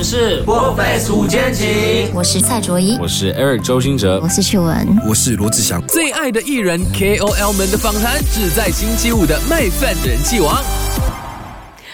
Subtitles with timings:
[0.00, 4.98] 们是破费五千情，我是蔡卓宜，我是 Eric 周星哲我，是趣文。
[5.06, 5.78] 我是罗志祥。
[5.88, 10.56] 最爱的艺人 KOL 们的访谈，只在星期五的麦饭人气王。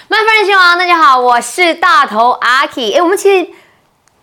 [0.06, 2.92] 麦饭人气王，大家好，我是大头阿 K。
[2.92, 3.50] 哎，我们其实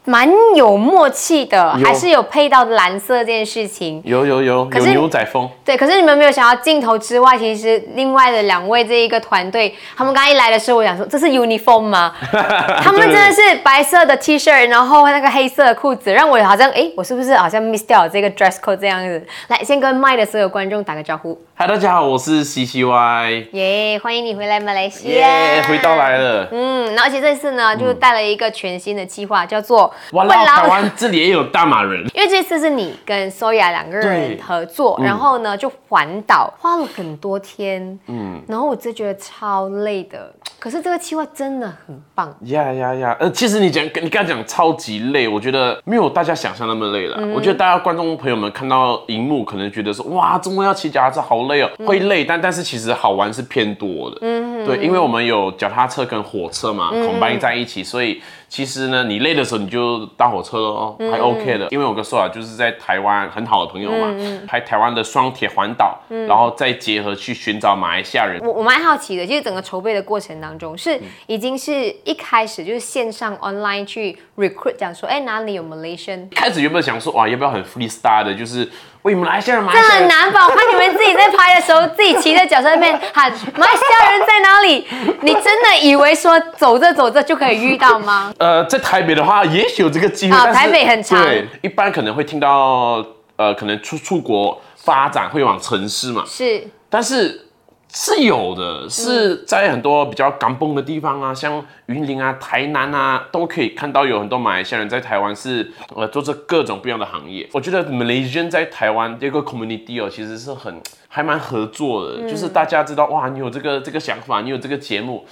[0.06, 4.02] 蛮有默契的，有还是有配到蓝色这件事情。
[4.04, 12.14] 有有有有可是牛仔风，对，可是你们没有想到镜头之外，其实另外的两位这一个团队，他们刚一来的时候，我想说这是 uniform 吗？
[12.84, 19.26] 他们真的是白色的 T 恤，然后那个黑色的裤子，让我好像哎，我是不是好像 miss 掉了这个 dress code 这样子？
[19.48, 26.50] 来，先跟麦的所有观众打个招呼，嗨，大家好，我是 CCY，耶欢迎你回来马来西亚，耶，回到来了。
[26.52, 40.34] 嗯，然后而且这次呢，就带了一个全新的计划，叫做哇啦，台湾这里也有大马人， 因为这次是你跟 Soya 两个人合作，然后呢就环岛，花了很多天，嗯，然后我真觉得超累的。
[40.60, 43.18] 可是这个计划真的很棒，呀呀呀！
[43.20, 47.18] 呃，其实你讲，你刚才讲超级累，我觉得没有大家想象那么累了。
[47.36, 54.20] 我觉得大家观众朋友们看到荧幕，可能觉得说，哇，周末要骑脚踏车好累哦，会累，但但是其实好玩是偏多的。
[54.22, 61.68] 嗯，对，因为我们有脚踏车跟火车嘛，combine 在一起，所以其实呢，你累的时候你就搭火车咯，还 OK 的。
[61.72, 64.14] 因为我跟 Soa 就是在台湾很好的朋友嘛，
[64.48, 68.40] 拍台湾的双铁环岛，然后再结合去寻找马来西亚人。
[68.42, 78.70] 我我蛮好奇的，就是整个筹备的过程当中，是已经是一开始就是线上 online 去 recruit 讲说，哎哪里有 Malaysian，开始原本想说，哇，要不要很 freestyle 的，就是
[79.04, 80.10] 为马来西亚人，马来这西亚人。
[80.10, 80.46] 很难吧？
[80.46, 84.88] 我看你们自己在拍的时候，自己骑在脚车那边喊马来西亚人在哪里？
[85.22, 88.34] 你真的以为说走着走着就可以遇到吗？
[88.40, 90.38] 呃，在台北的话，也许有这个机会。
[90.38, 97.48] 啊台北很长对，一般可能会听到，呃，可能出出国发展会往城市嘛，是但是
[97.94, 107.48] 是有的，是在很多比较港崩的地方啊，像云林啊、台南啊，都可以看到有很多马来西亚人在台湾是呃做着各种不一样的行业。
[107.54, 115.24] 我觉得 Malaysian 在台湾这个 community 哦，其实是很还蛮合作的，就是大家知道哇，你有这个这个想法，你有这个节目。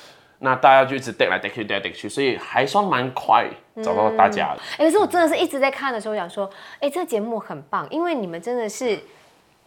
[0.43, 3.45] 那大家就一直带来带去带来带去，所以还算蛮快
[3.83, 4.59] 找到大家的。
[4.79, 8.99] 哎、可是我真的是一直在看的时候想说，哎、这个节目很棒，因为你们真的是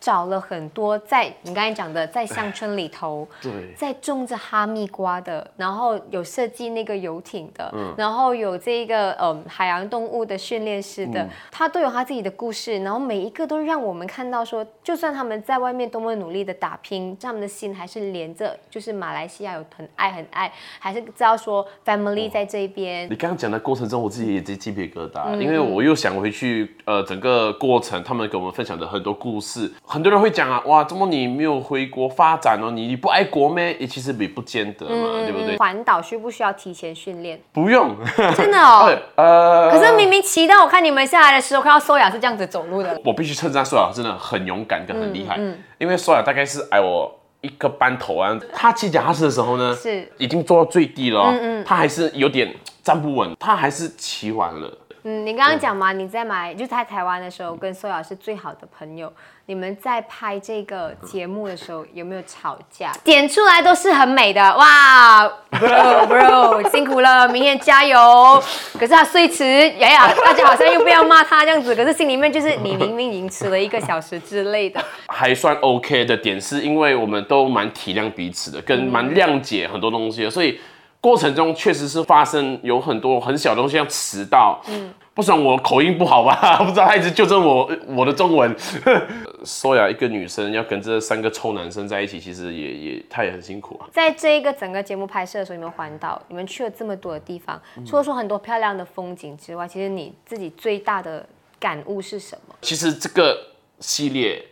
[0.04, 3.50] 找了很多在你刚才讲的在乡村里头，对。
[3.74, 7.94] 在种着哈密瓜的，然后有设计那个游艇的，嗯。
[7.96, 11.12] 然后有这个呃海洋动物的训练师嗯。
[11.12, 23.08] 的，他都有他自己的故事，然后每一个都让我们看到说，就算他们在外面多么努力的打拼，他们的心还是连着，就是马来西亚有很爱很爱，还是知道说 family 在这边。
[23.10, 32.68] 你刚刚讲的过程中，我自己也鸡鸡皮疙瘩，嗯因为我又想回去，呃，整个过程他们给我们分享的很多故事，很多人会讲啊，哇，怎么你没有回国发展哦？
[32.72, 33.72] 你你不爱国咩？
[33.78, 35.56] 也其实也不见得嘛，对不对？
[35.56, 37.40] 环岛需不需要提前训练？
[37.52, 37.94] 不用，
[38.36, 38.92] 真的哦。
[39.14, 45.38] 呃，可是明明骑到我看你们下来的时候，看到苏雅是这样子走路的，我必须称赞苏雅真的很勇敢跟很厉嗯害，
[45.78, 47.08] 因为苏雅大概是哎我
[47.40, 48.36] 一个班头啊。
[48.52, 51.32] 他骑脚踏车的时候呢，是已经做到最低了、哦，
[51.64, 52.52] 他还是有点
[52.82, 54.68] 站不稳，他还是骑完了。
[55.06, 59.12] 嗯，你刚刚讲嘛，你在买就在台湾的时候跟苏雅是最好的朋友，
[59.44, 62.90] 你们在拍这个节目的时候有没有吵架？
[63.04, 65.22] 点出来都是很美的，哇，
[65.52, 68.42] bro bro，辛苦了，明天加油。
[68.72, 74.82] 可是他睡迟，哎呀，大家好像又不要骂他这样子，可是心里面就是你明明已经迟了一个小时之类的。
[75.08, 80.58] 还算 OK 的点，是因为我们都蛮体谅彼此的，跟蛮谅解很多东西的，所以
[81.04, 88.56] 过程中确实是发生有很多很小的东西，要迟到，嗯，不算我口音不好吧， 不知道他一直纠正我我的中文。
[89.44, 93.84] 说呀，一个女生要跟这三个臭男生在一起，其实也也她也很辛苦啊。
[93.92, 101.28] 在这一个整个节目拍摄的时候，你们环岛，你们去了这么多的地方，除了说很多漂亮的风景之外，其实你自己最大的
[101.60, 102.54] 感悟是什么？
[102.62, 103.38] 其实这个
[103.78, 104.42] 系列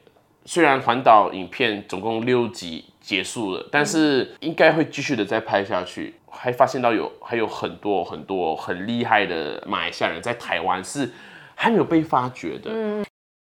[0.44, 6.14] 虽然环岛影片总共六集结束了，但是应该会继续的再拍下去。
[6.32, 11.08] 还发现到有还有很多很多很厉害的马来西亚人在台湾是
[11.54, 12.70] 还没有被发掘的。
[12.72, 13.04] 嗯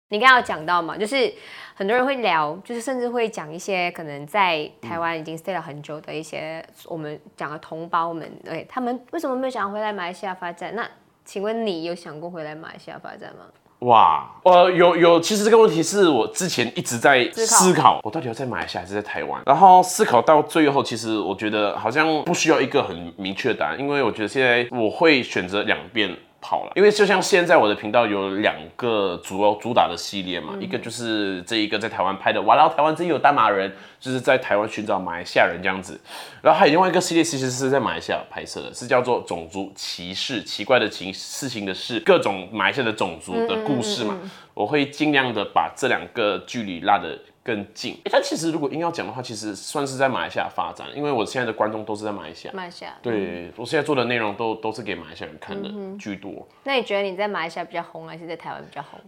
[0.08, 1.32] 你刚刚有讲到嘛，就是
[1.74, 10.74] 很多人会聊，就是甚至会讲一些可能在台湾已经 stay 了很久的一些我们讲的同胞们，对他们为什么没有想要回来马来西亚发展？
[10.76, 10.86] 那
[11.24, 13.46] 请问你有想过回来马来西亚发展吗？
[13.82, 19.42] 哇，呃，有有，其实这个问题是我之前一直在思考，我到底要在马来西亚还是在台湾？
[19.44, 26.08] 然后思考到最后，其实我觉得好像不需要一个很明确的答案，因为我觉得现在我会选择两边
[26.42, 26.72] 跑了。
[26.74, 35.98] 因为就像现在我的频道有两个主要主打的系列嘛，一个就是这一个在台湾拍的，哇，然后台湾真有大马人，就是在台湾寻找马来西亚人这样子。
[36.42, 44.18] 然后还有另外一个系列，其实是在马来西亚拍摄的，是叫做种族歧视，奇怪的情事情的事，各种马来西亚的种族的故事嘛。
[44.54, 47.94] 我会尽量的把这两个距离拉得更近。
[48.04, 52.54] 诶但其实如果硬要讲的话，其实算是在马来西亚发展，因为我现在的观众都是在马来西亚。
[52.54, 52.94] 马来西亚。
[53.02, 55.68] 对，我现在做的内容都都是给马来西亚人看的
[55.98, 56.46] 居多。
[56.64, 59.00] 那你觉得你在马来西亚比较红，还是在台湾比较红？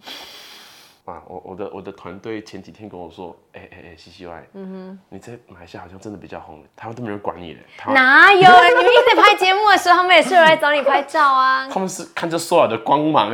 [1.05, 7.61] 啊，我我的我的团队前几天跟我说，哎哎哎，西西哼，你在马来西亚好像真的比较红，台湾都没人管你嘞。
[7.89, 8.41] 哪有？
[8.41, 11.69] 你们一直拍节目的时候，他们也是有来找你拍照啊。
[11.71, 13.31] 他们是看着所有的光芒，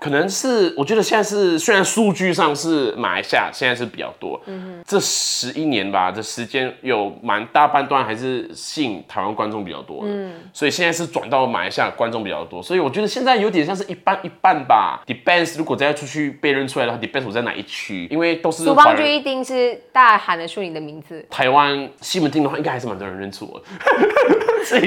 [0.00, 15.02] 可能是我觉得现在是虽然数据上是马来西亚现在是比较多，嗯这十一年吧，这时间有蛮大半段还是吸引台湾观众比较多的，所以现在是转到马来西亚观众比较多，所以我觉得现在有点像是一半一半吧。
[15.06, 18.96] Depends，如果再出去被认出来的话，Depends 我在哪一区，因为都是苏华人。
[18.96, 23.62] 邦就一定是大家喊得出你的名字，台湾西门町的话，应该还是蛮多人认出我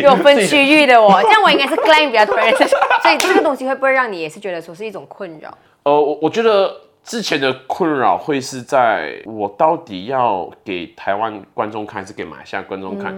[0.02, 2.54] 有分区域的我，这样我应该是 claim 比较多人
[3.02, 5.50] 所以这个东西会不会让你也是觉得说是一种困扰？
[5.84, 13.14] 呃，我我觉得之前的困扰会是在我到底要给台湾观众看，还是给马来西亚观众看？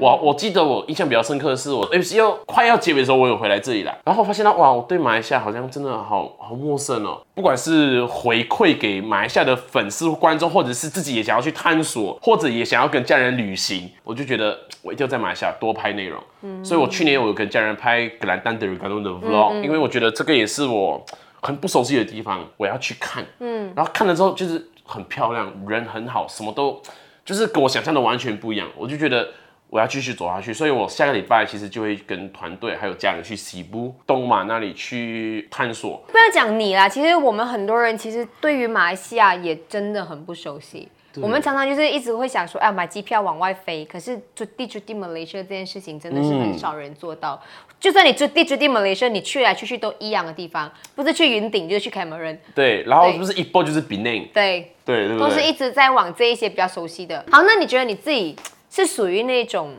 [0.00, 7.20] 我我记得我印象比较深刻的是，我 MCU 快要结尾的时候，我有回来这里来，然后发现到哇，我对马来西亚好像真的好好陌生哦。
[7.34, 16.20] 不管是回馈给马来西亚的粉丝观众，或者是自己也想要去探索，或者也想要跟家人旅行，我就觉得我一定要在马来西亚多拍内容。
[16.42, 21.04] 嗯所以我去年我有跟家人拍格兰丹德尔甘诺的 vlog，、因为我觉得这个也是我
[21.42, 23.24] 很不熟悉的地方，我要去看。
[23.40, 26.82] 嗯，然后看了之后就是很漂亮，人很好，什么都
[27.24, 29.28] 就是跟我想象的完全不一样，我就觉得。
[29.70, 36.02] 我要继续走下去，所以我下个礼拜其实就会跟团队还有家人去西部东马那里去探索。
[36.10, 40.88] 不要讲你啦，其实我们很多人其实对于马来西亚也真的很不熟悉。
[41.16, 47.40] 我们常常就是一直会想说，哎，买机票往外飞，可是驻地驻地 Malaysia 这件事情真的是很少人做到。
[47.80, 54.28] 就算你驻地驻地 Malaysia，你去来去去都一样的地方，不是去云顶就是去 Cameron，对，然后不是一波就是 Penang？
[54.32, 55.18] 对，对对？
[55.18, 57.24] 都是一直在往这一些比较熟悉的。
[57.30, 58.36] 好，那你觉得你自己
[58.70, 59.74] 是属于那种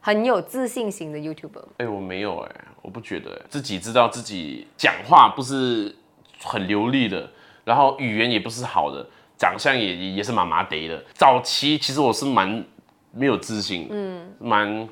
[0.00, 1.68] 很有自信型的 YouTuber 吗？
[1.78, 2.50] 哎、我没有哎、
[2.82, 5.94] 我不觉得、欸、自己知道自己讲话不是
[6.42, 7.30] 很流利的，
[7.64, 9.06] 然后语言也不是好的，
[9.38, 11.04] 长相也也是麻麻得的。
[11.14, 12.64] 早期其实我是蛮
[13.12, 14.88] 没有自信，嗯，蛮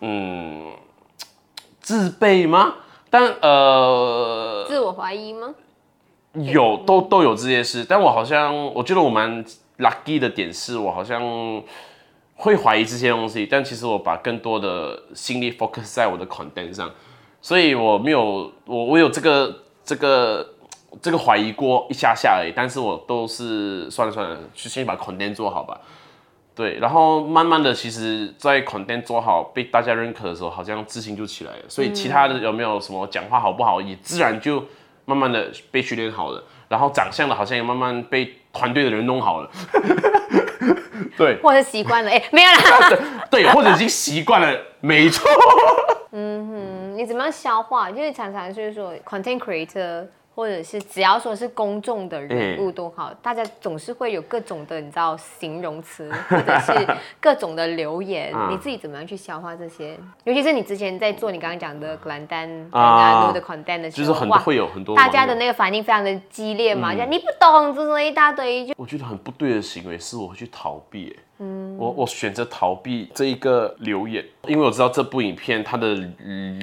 [0.00, 0.72] 嗯
[1.80, 2.74] 自卑吗？
[3.10, 5.54] 但呃，自我怀疑吗？
[6.34, 9.44] 有都都有这些事，但我好像我觉得我蛮
[9.78, 11.22] lucky 的点是我好像
[12.36, 16.90] 会怀疑这些东西，但其实我把更多的心力 focus 在我的 content 上，
[17.40, 20.46] 所以我没有我我有这个这个
[21.00, 25.80] 这个怀疑过一下下而已，但是我都是算了算了，去先把 content 做好吧。
[26.54, 31.58] 对，然后慢慢的，其实，在 content 做好被大家认可的时候，好像自信就起来了。
[31.68, 34.64] 所以其他的有没有什么讲话好不好，也自然就
[35.04, 36.42] 慢慢的被训练好了。
[36.68, 39.50] 然后长相的，好像也慢慢被团队的人弄好了。
[41.16, 42.10] 对或者是习惯了？
[42.10, 43.26] 哎、没有啦。
[43.30, 45.30] 对，或者已经习惯了，没错。
[46.10, 47.88] 嗯哼你怎么样消化？
[47.90, 50.04] 就是常常就是说，content creator
[50.38, 56.72] 或者是只要说是公众的人物都好，大家总是会有各种的你知道形容词，或者是
[57.18, 58.32] 各种的留言。
[58.32, 59.98] 嗯你自己怎么样去消化这些？
[60.22, 68.74] 尤其是你之前在做你刚刚讲的格兰丹啊啊录的 content 的时候，就是很会有很多大家的那个反应非常的激烈嘛，就你不懂，这是一大堆就。
[68.76, 75.94] 我觉得很不对的行为是我会去逃避、欸，我我选择逃避这一个留言，因为我知道这部影片它的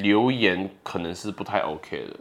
[0.02, 2.16] 留言可能是不太 OK 的，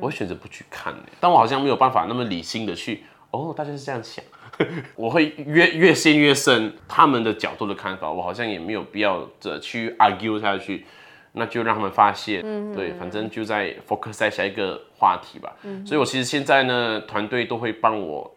[0.00, 4.24] 我会选择不去看、欸，但我好像没有办法那么理性的去，哦，大家是这样想，
[4.96, 10.84] 我会越越陷越深，他们的角度的看法，我好像也没有必要的去 argue 下去。
[11.36, 12.42] 那就让他们发现，
[12.72, 15.52] 对，反正就在 focus 在下一个话题吧。
[15.64, 18.32] 嗯所以我其实现在呢，团队都会帮我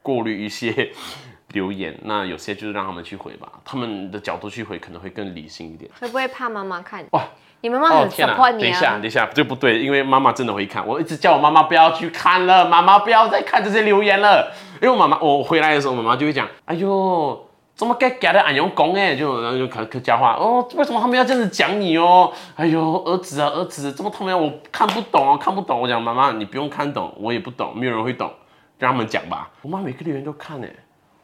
[0.00, 0.90] 过滤一些
[1.52, 5.90] 留言，那有些就是让他们去回吧，他们的角度去回可能会更理性一点。
[6.00, 7.04] 会不会怕妈妈看？
[7.12, 7.22] 哇，
[7.60, 9.04] 你妈妈很哦天哪！support 你等一下，啊等。
[9.06, 17.48] 一下，这不对，因为妈妈真的会看，我一直叫我妈妈不要去看了，妈妈不要再看这些留言了，因为我妈妈我回来的时候，妈妈就会讲，哎呦。
[17.74, 22.30] 怎么该改的俺用公哎，就然后就客客家话哦，为什么他们要这样子讲你哦？
[22.54, 25.80] 哎呦，儿子啊，儿子，怎么他们要我看不懂啊，看不懂。
[25.80, 28.30] 我讲妈妈，你不用看懂，我也不懂，没有人会懂，
[28.78, 29.50] 让他们讲吧。
[29.62, 30.68] 我妈每个留言都看哎，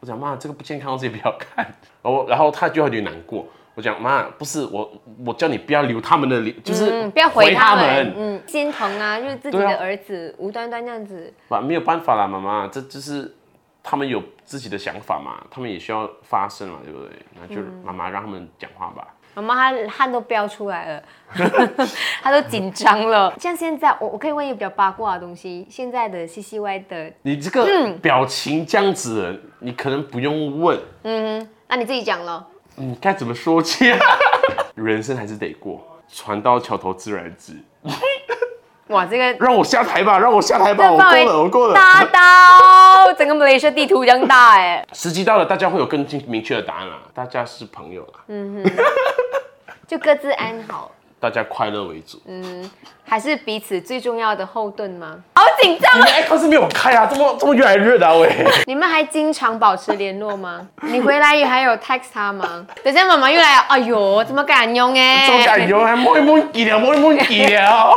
[0.00, 1.66] 我讲妈，这个不健康的东西不要看。
[2.02, 4.90] 然后然后他就有点难过，我讲妈，不是我，
[5.26, 13.34] 我叫你不要留他们的脸，就是嗯，不要回他他们，嗯，心疼啊，就是自己的儿子无端端这样子，不，没有办法啦，妈妈，这就是
[13.82, 17.10] 他们有自己的想法嘛，他们也需要发声嘛，对不对？
[17.40, 19.06] 那就嗯妈妈让他们讲话吧。
[19.42, 21.02] 妈妈她汗都飙出来了，
[22.22, 23.32] 她都紧张了。
[23.38, 32.46] 像现在，我我可以问一个比较八卦的东西，现在的 CCY 的，你这个嗯表情这样子的，你可能不用问，嗯那你自己讲了。
[32.76, 33.98] 你该怎么说起啊？
[34.74, 35.80] 人生还是得过，
[36.12, 37.54] 船到桥头自然直。
[38.88, 41.74] 哇，这个让我下台吧，让我下台吧，我够了，我够了。
[41.74, 46.96] 大到整个马来西亚地图一样大哎，时机到了，大家会有更清明确的答案了。
[47.12, 48.20] 大家是朋友啦，
[49.88, 52.20] 就各自安好，大家快乐为主。
[53.08, 55.16] 还是彼此最重要的后盾吗？
[55.34, 55.98] 好紧张啊！
[55.98, 58.30] 你的 aircon 是没有开啊，这么这么越来越热的啊喂。
[58.66, 60.68] 你们还经常保持联络吗？
[60.82, 62.66] 你回来也还有 text 他吗？
[62.84, 65.26] 等下妈妈又来，哎呦，怎么敢用哎？
[65.26, 67.94] 这么感油还摸一摸几了，摸一摸几了，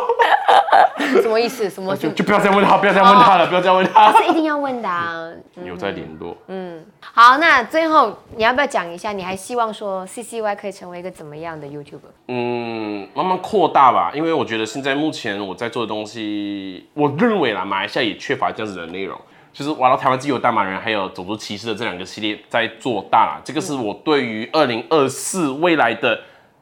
[1.22, 1.70] 什么意思？
[1.70, 4.12] 什么就就不要再问他，不要再问他了，不要再问他。
[4.18, 5.27] 是一定要问的啊。
[5.63, 12.10] 有在联络，嗯好，那最后你要不要讲一下，你还希望说 CCY 可以成为一个怎么样的 YouTuber？
[12.30, 19.20] 嗯，慢慢扩大吧，因为我觉得现在目前我在做的东西，我认为啦，马来西亚也缺乏这样子的内容，
[19.51, 26.22] 就是玩到台湾自由大马人还有种族歧视的这两个系列在做大啦，这个是我对于二零二四未来的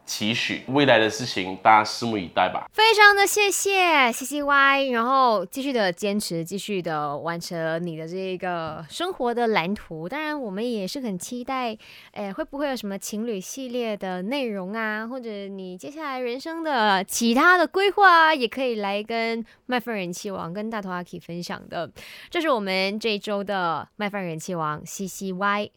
[0.10, 2.68] 期许，未来的事情大家拭目以待吧。
[2.74, 10.10] 非常的谢谢 CCY，然后继续的坚持，继续的完成你的这个生活的蓝图。
[10.10, 11.78] 当然，我们也是很期待，
[12.14, 21.92] 哎，会不会有什么情侣系列的内容啊，或者你接下来人生的其他的规划啊，也可以来跟麦饭人气王跟大头阿 K 分享的。
[22.32, 25.70] 这是我们这一周的麦饭人气王 CCY。